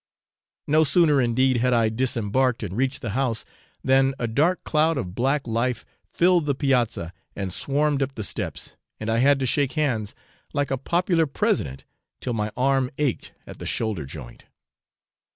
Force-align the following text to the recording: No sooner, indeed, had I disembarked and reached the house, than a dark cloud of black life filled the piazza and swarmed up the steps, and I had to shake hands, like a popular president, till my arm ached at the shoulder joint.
No 0.67 0.83
sooner, 0.83 1.21
indeed, 1.21 1.57
had 1.57 1.73
I 1.73 1.89
disembarked 1.89 2.63
and 2.63 2.75
reached 2.75 3.01
the 3.03 3.11
house, 3.11 3.45
than 3.83 4.15
a 4.17 4.25
dark 4.27 4.63
cloud 4.63 4.97
of 4.97 5.13
black 5.13 5.45
life 5.45 5.85
filled 6.09 6.47
the 6.47 6.55
piazza 6.55 7.13
and 7.35 7.53
swarmed 7.53 8.01
up 8.01 8.15
the 8.15 8.23
steps, 8.23 8.75
and 8.99 9.11
I 9.11 9.19
had 9.19 9.39
to 9.41 9.45
shake 9.45 9.73
hands, 9.73 10.15
like 10.53 10.71
a 10.71 10.77
popular 10.79 11.27
president, 11.27 11.83
till 12.19 12.33
my 12.33 12.51
arm 12.57 12.89
ached 12.97 13.31
at 13.45 13.59
the 13.59 13.67
shoulder 13.67 14.05
joint. 14.05 14.45